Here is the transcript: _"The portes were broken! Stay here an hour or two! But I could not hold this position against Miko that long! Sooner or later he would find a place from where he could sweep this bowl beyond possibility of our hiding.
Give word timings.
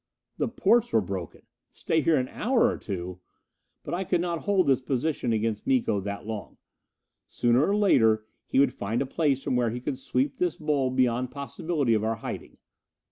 _"The 0.37 0.47
portes 0.47 0.91
were 0.93 0.99
broken! 1.01 1.43
Stay 1.71 2.01
here 2.01 2.15
an 2.17 2.27
hour 2.29 2.65
or 2.67 2.77
two! 2.79 3.19
But 3.83 3.93
I 3.93 4.03
could 4.03 4.19
not 4.19 4.45
hold 4.45 4.65
this 4.65 4.81
position 4.81 5.31
against 5.31 5.67
Miko 5.67 5.99
that 5.99 6.25
long! 6.25 6.57
Sooner 7.27 7.67
or 7.67 7.75
later 7.77 8.25
he 8.47 8.57
would 8.57 8.73
find 8.73 9.03
a 9.03 9.05
place 9.05 9.43
from 9.43 9.55
where 9.55 9.69
he 9.69 9.79
could 9.79 9.99
sweep 9.99 10.37
this 10.37 10.57
bowl 10.57 10.89
beyond 10.89 11.29
possibility 11.29 11.93
of 11.93 12.03
our 12.03 12.15
hiding. 12.15 12.57